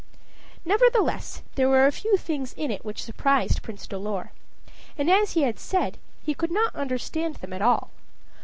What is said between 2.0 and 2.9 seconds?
things in it